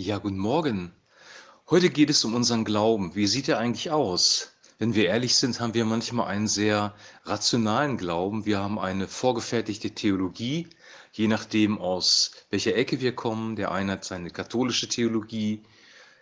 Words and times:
Ja, 0.00 0.18
guten 0.18 0.38
Morgen. 0.38 0.92
Heute 1.68 1.90
geht 1.90 2.08
es 2.08 2.24
um 2.24 2.36
unseren 2.36 2.64
Glauben. 2.64 3.16
Wie 3.16 3.26
sieht 3.26 3.48
er 3.48 3.58
eigentlich 3.58 3.90
aus? 3.90 4.52
Wenn 4.78 4.94
wir 4.94 5.06
ehrlich 5.06 5.34
sind, 5.34 5.58
haben 5.58 5.74
wir 5.74 5.84
manchmal 5.84 6.28
einen 6.28 6.46
sehr 6.46 6.94
rationalen 7.24 7.96
Glauben. 7.96 8.46
Wir 8.46 8.60
haben 8.60 8.78
eine 8.78 9.08
vorgefertigte 9.08 9.90
Theologie, 9.90 10.68
je 11.10 11.26
nachdem 11.26 11.78
aus 11.78 12.30
welcher 12.50 12.76
Ecke 12.76 13.00
wir 13.00 13.16
kommen. 13.16 13.56
Der 13.56 13.72
eine 13.72 13.90
hat 13.90 14.04
seine 14.04 14.30
katholische 14.30 14.88
Theologie, 14.88 15.64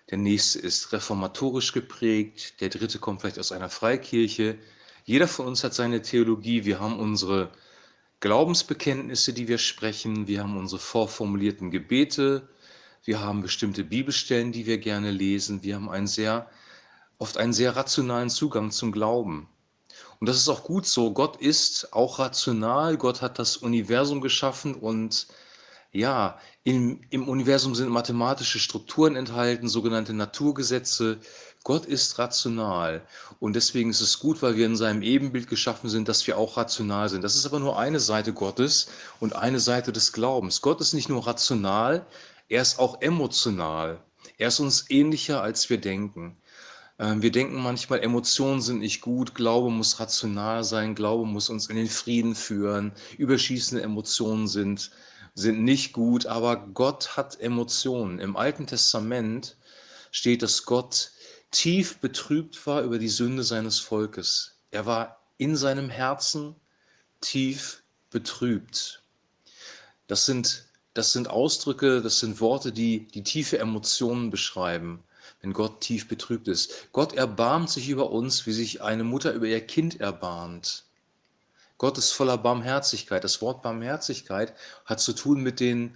der 0.08 0.16
nächste 0.16 0.58
ist 0.60 0.94
reformatorisch 0.94 1.74
geprägt, 1.74 2.62
der 2.62 2.70
dritte 2.70 2.98
kommt 2.98 3.20
vielleicht 3.20 3.38
aus 3.38 3.52
einer 3.52 3.68
Freikirche. 3.68 4.58
Jeder 5.04 5.28
von 5.28 5.48
uns 5.48 5.62
hat 5.64 5.74
seine 5.74 6.00
Theologie. 6.00 6.64
Wir 6.64 6.80
haben 6.80 6.98
unsere 6.98 7.52
Glaubensbekenntnisse, 8.20 9.34
die 9.34 9.48
wir 9.48 9.58
sprechen. 9.58 10.26
Wir 10.28 10.42
haben 10.44 10.56
unsere 10.56 10.80
vorformulierten 10.80 11.70
Gebete 11.70 12.48
wir 13.06 13.20
haben 13.20 13.40
bestimmte 13.40 13.84
Bibelstellen, 13.84 14.50
die 14.50 14.66
wir 14.66 14.78
gerne 14.78 15.12
lesen. 15.12 15.62
Wir 15.62 15.76
haben 15.76 15.88
einen 15.88 16.08
sehr, 16.08 16.50
oft 17.18 17.38
einen 17.38 17.52
sehr 17.52 17.76
rationalen 17.76 18.30
Zugang 18.30 18.72
zum 18.72 18.90
Glauben. 18.90 19.48
Und 20.18 20.28
das 20.28 20.36
ist 20.36 20.48
auch 20.48 20.64
gut 20.64 20.86
so. 20.86 21.12
Gott 21.12 21.36
ist 21.36 21.92
auch 21.92 22.18
rational. 22.18 22.96
Gott 22.96 23.22
hat 23.22 23.38
das 23.38 23.58
Universum 23.58 24.20
geschaffen 24.20 24.74
und 24.74 25.28
ja, 25.92 26.38
im, 26.64 27.00
im 27.10 27.28
Universum 27.28 27.76
sind 27.76 27.90
mathematische 27.90 28.58
Strukturen 28.58 29.14
enthalten, 29.14 29.68
sogenannte 29.68 30.12
Naturgesetze. 30.12 31.18
Gott 31.62 31.86
ist 31.86 32.18
rational 32.18 33.02
und 33.38 33.54
deswegen 33.54 33.90
ist 33.90 34.00
es 34.00 34.18
gut, 34.18 34.42
weil 34.42 34.56
wir 34.56 34.66
in 34.66 34.76
seinem 34.76 35.02
Ebenbild 35.02 35.48
geschaffen 35.48 35.88
sind, 35.88 36.08
dass 36.08 36.26
wir 36.26 36.38
auch 36.38 36.56
rational 36.56 37.08
sind. 37.08 37.22
Das 37.22 37.36
ist 37.36 37.46
aber 37.46 37.60
nur 37.60 37.78
eine 37.78 38.00
Seite 38.00 38.32
Gottes 38.32 38.88
und 39.20 39.36
eine 39.36 39.60
Seite 39.60 39.92
des 39.92 40.12
Glaubens. 40.12 40.60
Gott 40.60 40.80
ist 40.80 40.92
nicht 40.92 41.08
nur 41.08 41.26
rational, 41.26 42.04
er 42.48 42.62
ist 42.62 42.78
auch 42.78 43.00
emotional. 43.00 44.02
Er 44.38 44.48
ist 44.48 44.60
uns 44.60 44.90
ähnlicher, 44.90 45.42
als 45.42 45.68
wir 45.70 45.78
denken. 45.78 46.36
Ähm, 46.98 47.22
wir 47.22 47.32
denken 47.32 47.56
manchmal, 47.56 48.00
Emotionen 48.00 48.60
sind 48.60 48.78
nicht 48.78 49.00
gut, 49.00 49.34
Glaube 49.34 49.70
muss 49.70 50.00
rational 50.00 50.64
sein, 50.64 50.94
Glaube 50.94 51.26
muss 51.26 51.50
uns 51.50 51.68
in 51.68 51.76
den 51.76 51.88
Frieden 51.88 52.34
führen, 52.34 52.92
überschießende 53.18 53.82
Emotionen 53.82 54.48
sind, 54.48 54.90
sind 55.34 55.62
nicht 55.62 55.92
gut, 55.92 56.26
aber 56.26 56.56
Gott 56.56 57.16
hat 57.16 57.38
Emotionen. 57.40 58.18
Im 58.18 58.36
Alten 58.36 58.66
Testament 58.66 59.56
steht, 60.10 60.42
dass 60.42 60.64
Gott 60.64 61.10
tief 61.50 61.98
betrübt 61.98 62.66
war 62.66 62.82
über 62.82 62.98
die 62.98 63.08
Sünde 63.08 63.44
seines 63.44 63.78
Volkes. 63.78 64.58
Er 64.70 64.86
war 64.86 65.20
in 65.36 65.56
seinem 65.56 65.90
Herzen 65.90 66.56
tief 67.20 67.82
betrübt. 68.10 69.02
Das 70.06 70.24
sind 70.24 70.64
das 70.96 71.12
sind 71.12 71.28
Ausdrücke, 71.28 72.00
das 72.00 72.20
sind 72.20 72.40
Worte, 72.40 72.72
die 72.72 73.06
die 73.08 73.22
tiefe 73.22 73.58
Emotionen 73.58 74.30
beschreiben, 74.30 75.02
wenn 75.42 75.52
Gott 75.52 75.80
tief 75.82 76.08
betrübt 76.08 76.48
ist. 76.48 76.88
Gott 76.92 77.12
erbarmt 77.12 77.68
sich 77.68 77.90
über 77.90 78.10
uns, 78.10 78.46
wie 78.46 78.52
sich 78.52 78.82
eine 78.82 79.04
Mutter 79.04 79.32
über 79.32 79.46
ihr 79.46 79.60
Kind 79.60 80.00
erbarmt. 80.00 80.84
Gott 81.76 81.98
ist 81.98 82.12
voller 82.12 82.38
Barmherzigkeit. 82.38 83.22
Das 83.24 83.42
Wort 83.42 83.60
Barmherzigkeit 83.60 84.54
hat 84.86 85.00
zu 85.00 85.12
tun 85.12 85.42
mit 85.42 85.60
den, 85.60 85.94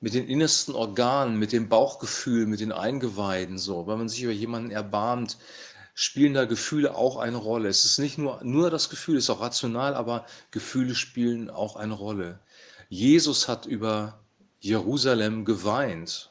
mit 0.00 0.14
den 0.14 0.26
innersten 0.26 0.74
Organen, 0.74 1.38
mit 1.38 1.52
dem 1.52 1.68
Bauchgefühl, 1.68 2.46
mit 2.46 2.60
den 2.60 2.72
Eingeweiden. 2.72 3.58
So, 3.58 3.86
wenn 3.86 3.98
man 3.98 4.08
sich 4.08 4.22
über 4.22 4.32
jemanden 4.32 4.70
erbarmt, 4.70 5.36
spielen 5.92 6.32
da 6.32 6.46
Gefühle 6.46 6.94
auch 6.94 7.18
eine 7.18 7.36
Rolle. 7.36 7.68
Es 7.68 7.84
ist 7.84 7.98
nicht 7.98 8.16
nur, 8.16 8.42
nur 8.42 8.70
das 8.70 8.88
Gefühl, 8.88 9.18
es 9.18 9.24
ist 9.24 9.30
auch 9.30 9.42
rational, 9.42 9.94
aber 9.94 10.24
Gefühle 10.50 10.94
spielen 10.94 11.50
auch 11.50 11.76
eine 11.76 11.92
Rolle. 11.92 12.38
Jesus 12.88 13.48
hat 13.48 13.66
über 13.66 14.18
Jerusalem 14.60 15.44
geweint. 15.44 16.30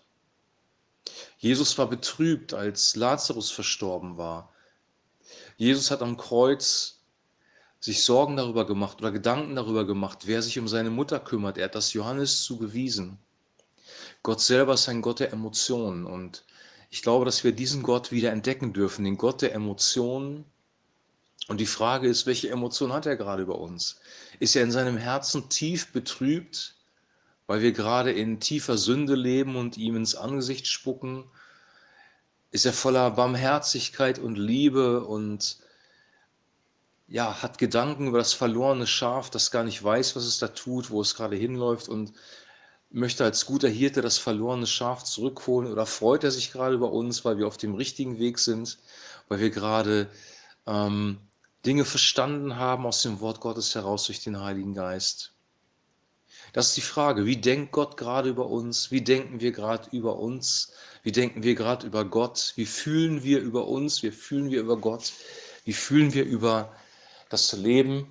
Jesus 1.37 1.77
war 1.77 1.87
betrübt, 1.87 2.53
als 2.53 2.95
Lazarus 2.95 3.51
verstorben 3.51 4.17
war. 4.17 4.53
Jesus 5.55 5.91
hat 5.91 6.01
am 6.01 6.17
Kreuz 6.17 6.99
sich 7.79 8.03
Sorgen 8.03 8.35
darüber 8.35 8.65
gemacht 8.65 8.99
oder 8.99 9.11
Gedanken 9.11 9.55
darüber 9.55 9.85
gemacht, 9.85 10.23
wer 10.25 10.41
sich 10.41 10.57
um 10.59 10.67
seine 10.67 10.89
Mutter 10.89 11.19
kümmert. 11.19 11.57
Er 11.57 11.65
hat 11.65 11.75
das 11.75 11.93
Johannes 11.93 12.43
zugewiesen. 12.43 13.19
Gott 14.23 14.41
selber 14.41 14.73
ist 14.73 14.89
ein 14.89 15.01
Gott 15.01 15.19
der 15.19 15.31
Emotionen 15.31 16.05
und 16.05 16.43
ich 16.89 17.01
glaube, 17.01 17.25
dass 17.25 17.43
wir 17.43 17.51
diesen 17.51 17.83
Gott 17.83 18.11
wieder 18.11 18.31
entdecken 18.31 18.73
dürfen, 18.73 19.05
den 19.05 19.17
Gott 19.17 19.41
der 19.41 19.53
Emotionen. 19.53 20.45
Und 21.47 21.59
die 21.59 21.65
Frage 21.65 22.07
ist, 22.07 22.25
welche 22.25 22.49
Emotion 22.49 22.93
hat 22.93 23.05
er 23.05 23.15
gerade 23.15 23.43
über 23.43 23.59
uns? 23.59 23.99
Ist 24.39 24.55
er 24.55 24.63
in 24.63 24.71
seinem 24.71 24.97
Herzen 24.97 25.49
tief 25.49 25.91
betrübt? 25.91 26.76
Weil 27.47 27.61
wir 27.61 27.71
gerade 27.71 28.11
in 28.11 28.39
tiefer 28.39 28.77
Sünde 28.77 29.15
leben 29.15 29.55
und 29.55 29.77
ihm 29.77 29.95
ins 29.95 30.15
Angesicht 30.15 30.67
spucken, 30.67 31.23
ist 32.51 32.65
er 32.65 32.73
voller 32.73 33.11
Barmherzigkeit 33.11 34.19
und 34.19 34.37
Liebe 34.37 35.03
und 35.03 35.57
ja, 37.07 37.41
hat 37.41 37.57
Gedanken 37.57 38.07
über 38.07 38.17
das 38.17 38.33
verlorene 38.33 38.85
Schaf, 38.85 39.29
das 39.29 39.51
gar 39.51 39.63
nicht 39.63 39.81
weiß, 39.81 40.15
was 40.15 40.25
es 40.25 40.39
da 40.39 40.49
tut, 40.49 40.89
wo 40.89 41.01
es 41.01 41.15
gerade 41.15 41.37
hinläuft 41.37 41.87
und 41.87 42.13
möchte 42.89 43.23
als 43.23 43.45
guter 43.45 43.69
Hirte 43.69 44.01
das 44.01 44.17
verlorene 44.17 44.67
Schaf 44.67 45.03
zurückholen 45.03 45.71
oder 45.71 45.85
freut 45.85 46.23
er 46.23 46.31
sich 46.31 46.51
gerade 46.51 46.75
über 46.75 46.91
uns, 46.91 47.23
weil 47.25 47.37
wir 47.37 47.47
auf 47.47 47.57
dem 47.57 47.75
richtigen 47.75 48.19
Weg 48.19 48.39
sind, 48.39 48.77
weil 49.29 49.39
wir 49.39 49.49
gerade 49.49 50.09
ähm, 50.65 51.19
Dinge 51.65 51.85
verstanden 51.85 52.57
haben 52.57 52.85
aus 52.85 53.01
dem 53.01 53.19
Wort 53.19 53.39
Gottes 53.39 53.75
heraus 53.75 54.05
durch 54.05 54.21
den 54.23 54.39
Heiligen 54.39 54.73
Geist. 54.73 55.36
Das 56.53 56.69
ist 56.69 56.77
die 56.77 56.81
Frage, 56.81 57.25
wie 57.25 57.37
denkt 57.37 57.71
Gott 57.71 57.97
gerade 57.97 58.29
über 58.29 58.47
uns? 58.47 58.91
Wie 58.91 59.01
denken 59.01 59.41
wir 59.41 59.51
gerade 59.51 59.89
über 59.91 60.17
uns? 60.17 60.73
Wie 61.03 61.11
denken 61.11 61.43
wir 61.43 61.55
gerade 61.55 61.85
über 61.85 62.05
Gott? 62.05 62.53
Wie 62.55 62.65
fühlen 62.65 63.23
wir 63.23 63.39
über 63.39 63.67
uns? 63.67 64.03
Wie 64.03 64.11
fühlen 64.11 64.49
wir 64.49 64.61
über 64.61 64.77
Gott? 64.77 65.13
Wie 65.65 65.73
fühlen 65.73 66.13
wir 66.13 66.25
über 66.25 66.73
das 67.29 67.51
Leben? 67.53 68.07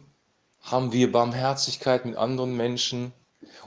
Haben 0.61 0.93
wir 0.93 1.11
Barmherzigkeit 1.11 2.05
mit 2.05 2.17
anderen 2.17 2.57
Menschen? 2.57 3.13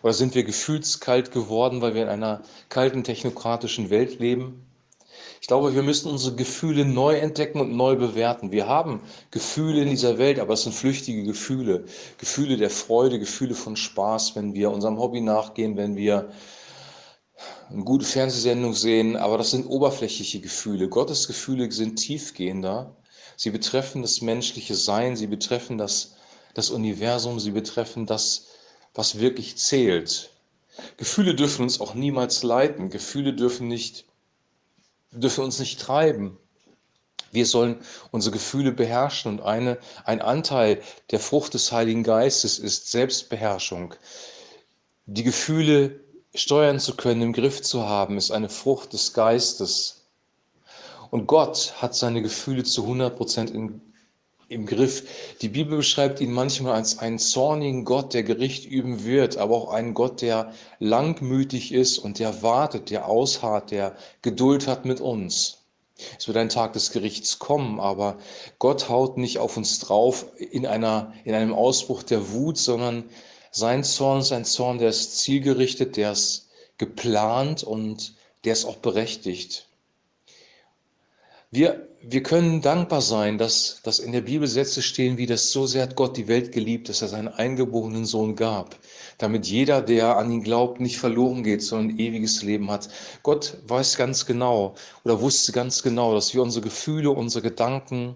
Oder 0.02 0.13
sind 0.13 0.35
wir 0.35 0.44
gefühlskalt 0.44 1.31
geworden, 1.31 1.81
weil 1.81 1.96
wir 1.96 2.03
in 2.03 2.09
einer 2.09 2.44
kalten 2.69 3.03
technokratischen 3.03 3.90
Welt 3.90 4.19
leben? 4.19 4.69
Ich 5.41 5.47
glaube, 5.47 5.74
wir 5.74 5.84
müssen 5.84 6.09
unsere 6.09 6.35
Gefühle 6.35 6.85
neu 6.85 7.16
entdecken 7.16 7.59
und 7.59 7.75
neu 7.75 7.96
bewerten. 7.96 8.52
Wir 8.52 8.68
haben 8.68 9.02
Gefühle 9.31 9.81
in 9.81 9.90
dieser 9.90 10.18
Welt, 10.18 10.40
aber 10.40 10.53
es 10.53 10.63
sind 10.63 10.74
flüchtige 10.74 11.24
Gefühle. 11.24 11.85
Gefühle 12.18 12.57
der 12.57 12.69
Freude, 12.69 13.19
Gefühle 13.19 13.56
von 13.56 13.75
Spaß, 13.75 14.35
wenn 14.35 14.53
wir 14.53 14.72
unserem 14.72 15.00
Hobby 15.00 15.22
nachgehen, 15.22 15.78
wenn 15.78 15.96
wir 15.96 16.29
eine 17.69 17.84
gute 17.84 18.06
Fernsehsendung 18.06 18.74
sehen, 18.74 19.16
aber 19.16 19.38
das 19.38 19.52
sind 19.52 19.66
oberflächliche 19.66 20.41
Gefühle. 20.41 20.90
Gottes 20.90 21.28
Gefühle 21.28 21.72
sind 21.72 21.97
tiefgehender. 21.97 22.96
Sie 23.35 23.52
betreffen 23.52 24.02
das 24.02 24.22
menschliche 24.22 24.75
Sein, 24.75 25.16
sie 25.16 25.28
betreffen 25.28 25.78
das, 25.78 26.16
das 26.53 26.69
Universum, 26.69 27.40
sie 27.40 27.52
betreffen 27.52 28.06
das, 28.06 28.47
was 28.94 29.19
wirklich 29.19 29.56
zählt. 29.58 30.31
Gefühle 30.97 31.35
dürfen 31.35 31.63
uns 31.63 31.79
auch 31.79 31.94
niemals 31.94 32.44
leiten. 32.44 32.90
Gefühle 32.90 33.34
dürfen 33.34 33.68
nicht 33.68 34.06
dürfen 35.12 35.44
uns 35.44 35.59
nicht 35.59 35.80
treiben. 35.80 36.38
Wir 37.31 37.46
sollen 37.46 37.78
unsere 38.12 38.34
Gefühle 38.34 38.72
beherrschen 38.72 39.31
und 39.31 39.42
eine, 39.42 39.78
ein 40.03 40.22
Anteil 40.22 40.81
der 41.12 41.20
Frucht 41.20 41.53
des 41.53 41.72
Heiligen 41.72 42.03
Geistes 42.03 42.58
ist 42.58 42.90
Selbstbeherrschung. 42.90 43.94
Die 45.06 45.24
Gefühle 45.24 46.00
steuern 46.34 46.80
zu 46.80 46.96
können, 46.96 47.22
im 47.22 47.34
Griff 47.34 47.62
zu 47.62 47.88
haben, 47.88 48.18
ist 48.18 48.31
eine 48.31 48.50
Frucht 48.50 48.94
des 48.94 49.14
Geistes. 49.14 50.08
Und 51.12 51.28
Gott 51.28 51.74
hat 51.78 51.96
seine 51.96 52.22
Gefühle 52.22 52.64
zu 52.64 52.84
100 52.84 53.16
Prozent 53.16 53.52
in 53.52 53.81
im 54.49 54.65
Griff. 54.65 55.03
Die 55.41 55.49
Bibel 55.49 55.77
beschreibt 55.77 56.19
ihn 56.19 56.31
manchmal 56.31 56.73
als 56.73 56.99
einen 56.99 57.19
zornigen 57.19 57.85
Gott, 57.85 58.13
der 58.13 58.23
Gericht 58.23 58.65
üben 58.65 59.05
wird, 59.05 59.37
aber 59.37 59.55
auch 59.55 59.71
einen 59.71 59.93
Gott, 59.93 60.21
der 60.21 60.51
langmütig 60.79 61.72
ist 61.72 61.99
und 61.99 62.19
der 62.19 62.41
wartet, 62.41 62.90
der 62.90 63.07
ausharrt, 63.07 63.72
der 63.72 63.96
Geduld 64.22 64.67
hat 64.67 64.85
mit 64.85 64.99
uns. 64.99 65.59
Es 66.17 66.28
wird 66.28 66.37
ein 66.37 66.49
Tag 66.49 66.73
des 66.73 66.91
Gerichts 66.91 67.40
kommen, 67.40 67.79
aber 67.79 68.17
Gott 68.57 68.90
haut 68.90 69.17
nicht 69.17 69.37
auf 69.37 69.57
uns 69.57 69.79
drauf 69.79 70.25
in, 70.37 70.66
einer, 70.66 71.13
in 71.25 71.35
einem 71.35 71.53
Ausbruch 71.53 72.03
der 72.03 72.31
Wut, 72.31 72.57
sondern 72.57 73.03
sein 73.52 73.84
Zorn 73.84 74.22
ist 74.22 74.31
ein 74.31 74.45
Zorn, 74.45 74.78
der 74.78 74.90
ist 74.90 75.17
zielgerichtet, 75.17 75.97
der 75.97 76.13
ist 76.13 76.49
geplant 76.78 77.63
und 77.63 78.16
der 78.45 78.53
ist 78.53 78.66
auch 78.66 78.78
berechtigt. 78.78 79.68
Wir, 81.51 81.90
wir 82.01 82.22
können 82.22 82.61
dankbar 82.61 83.01
sein, 83.01 83.40
dass, 83.40 83.81
dass 83.84 83.97
in 83.97 84.11
der 84.11 84.22
Bibel 84.22 84.47
Sätze 84.47 84.84
stehen, 84.84 85.17
wie 85.17 85.25
das 85.25 85.51
so 85.51 85.66
sehr 85.66 85.81
hat 85.81 85.96
Gott 85.96 86.16
die 86.16 86.28
Welt 86.28 86.51
geliebt, 86.51 86.90
dass 86.90 87.01
er 87.01 87.07
seinen 87.07 87.28
eingeborenen 87.28 88.05
Sohn 88.05 88.35
gab, 88.35 88.78
damit 89.17 89.47
jeder, 89.47 89.81
der 89.81 90.17
an 90.17 90.31
ihn 90.31 90.43
glaubt, 90.43 90.79
nicht 90.79 90.99
verloren 90.99 91.41
geht, 91.41 91.63
sondern 91.63 91.96
ein 91.96 91.99
ewiges 91.99 92.43
Leben 92.43 92.69
hat. 92.69 92.90
Gott 93.23 93.57
weiß 93.66 93.97
ganz 93.97 94.28
genau 94.28 94.75
oder 95.03 95.22
wusste 95.22 95.51
ganz 95.51 95.81
genau, 95.81 96.13
dass 96.13 96.35
wir 96.35 96.43
unsere 96.43 96.63
Gefühle, 96.63 97.09
unsere 97.09 97.41
Gedanken, 97.41 98.16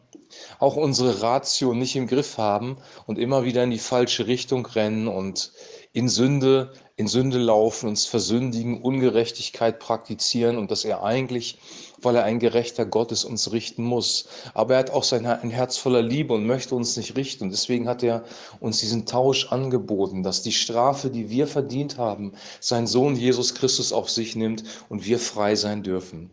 auch 0.59 0.75
unsere 0.75 1.23
Ratio 1.23 1.73
nicht 1.73 1.95
im 1.95 2.05
Griff 2.05 2.37
haben 2.37 2.77
und 3.07 3.17
immer 3.17 3.45
wieder 3.45 3.63
in 3.63 3.71
die 3.71 3.79
falsche 3.79 4.27
Richtung 4.27 4.65
rennen 4.67 5.07
und 5.07 5.51
in 5.95 6.09
Sünde, 6.09 6.73
in 6.95 7.07
Sünde 7.07 7.37
laufen, 7.37 7.87
uns 7.87 8.05
versündigen, 8.07 8.81
Ungerechtigkeit 8.81 9.77
praktizieren 9.77 10.57
und 10.57 10.71
dass 10.71 10.85
er 10.85 11.03
eigentlich, 11.03 11.59
weil 12.01 12.15
er 12.15 12.23
ein 12.23 12.39
gerechter 12.39 12.87
Gott 12.87 13.11
ist, 13.11 13.25
uns 13.25 13.51
richten 13.51 13.83
muss. 13.83 14.27
Aber 14.55 14.73
er 14.73 14.79
hat 14.79 14.89
auch 14.89 15.03
sein 15.03 15.27
ein 15.27 15.51
Herz 15.51 15.77
voller 15.77 16.01
Liebe 16.01 16.33
und 16.33 16.47
möchte 16.47 16.73
uns 16.73 16.97
nicht 16.97 17.15
richten. 17.15 17.45
Und 17.45 17.51
deswegen 17.51 17.87
hat 17.87 18.01
er 18.01 18.23
uns 18.59 18.79
diesen 18.79 19.05
Tausch 19.05 19.51
angeboten, 19.51 20.23
dass 20.23 20.41
die 20.41 20.51
Strafe, 20.51 21.11
die 21.11 21.29
wir 21.29 21.45
verdient 21.45 21.99
haben, 21.99 22.33
sein 22.59 22.87
Sohn 22.87 23.15
Jesus 23.15 23.53
Christus 23.53 23.93
auf 23.93 24.09
sich 24.09 24.35
nimmt 24.35 24.63
und 24.89 25.05
wir 25.05 25.19
frei 25.19 25.55
sein 25.55 25.83
dürfen. 25.83 26.31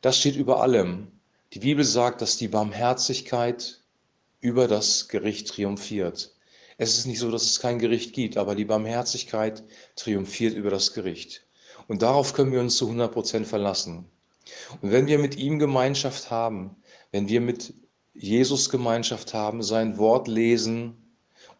Das 0.00 0.16
steht 0.16 0.34
über 0.34 0.62
allem. 0.62 1.08
Die 1.52 1.58
Bibel 1.58 1.84
sagt, 1.84 2.22
dass 2.22 2.38
die 2.38 2.48
Barmherzigkeit 2.48 3.80
über 4.40 4.66
das 4.66 5.08
Gericht 5.08 5.48
triumphiert. 5.48 6.32
Es 6.82 6.98
ist 6.98 7.06
nicht 7.06 7.20
so, 7.20 7.30
dass 7.30 7.44
es 7.44 7.60
kein 7.60 7.78
Gericht 7.78 8.12
gibt, 8.12 8.36
aber 8.36 8.56
die 8.56 8.64
Barmherzigkeit 8.64 9.62
triumphiert 9.94 10.56
über 10.56 10.68
das 10.68 10.92
Gericht. 10.92 11.46
Und 11.86 12.02
darauf 12.02 12.34
können 12.34 12.50
wir 12.50 12.58
uns 12.58 12.76
zu 12.76 12.86
100 12.86 13.12
Prozent 13.12 13.46
verlassen. 13.46 14.06
Und 14.80 14.90
wenn 14.90 15.06
wir 15.06 15.20
mit 15.20 15.36
ihm 15.36 15.60
Gemeinschaft 15.60 16.32
haben, 16.32 16.74
wenn 17.12 17.28
wir 17.28 17.40
mit 17.40 17.72
Jesus 18.14 18.68
Gemeinschaft 18.68 19.32
haben, 19.32 19.62
sein 19.62 19.96
Wort 19.96 20.26
lesen, 20.26 20.96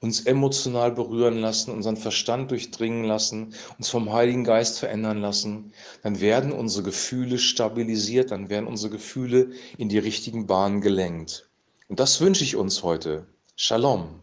uns 0.01 0.23
emotional 0.23 0.91
berühren 0.91 1.39
lassen, 1.39 1.71
unseren 1.71 1.97
Verstand 1.97 2.51
durchdringen 2.51 3.05
lassen, 3.05 3.55
uns 3.79 3.91
vom 3.91 4.13
Heiligen 4.13 4.43
Geist 4.43 4.81
verändern 4.81 5.21
lassen, 5.21 5.73
dann 6.03 6.21
werden 6.21 6.51
unsere 6.51 6.83
Gefühle 6.83 7.39
stabilisiert, 7.39 8.33
dann 8.33 8.49
werden 8.49 8.67
unsere 8.67 8.91
Gefühle 8.91 9.53
in 9.79 9.89
die 9.89 9.99
richtigen 9.99 10.49
Bahnen 10.49 10.81
gelenkt. 10.81 11.49
Und 11.87 12.01
das 12.01 12.21
wünsche 12.21 12.43
ich 12.43 12.57
uns 12.57 12.83
heute. 12.83 13.29
Shalom. 13.55 14.22